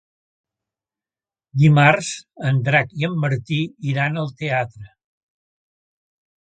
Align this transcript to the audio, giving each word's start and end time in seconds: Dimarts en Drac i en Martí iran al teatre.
Dimarts 1.63 2.09
en 2.51 2.63
Drac 2.69 2.97
i 3.03 3.07
en 3.11 3.21
Martí 3.27 3.61
iran 3.93 4.19
al 4.25 4.35
teatre. 4.43 4.93